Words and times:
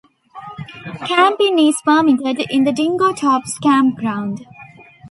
Camping 1.05 1.59
is 1.59 1.79
permitted 1.85 2.47
in 2.49 2.63
the 2.63 2.71
Dingo 2.71 3.13
Tops 3.13 3.59
campground. 3.59 4.47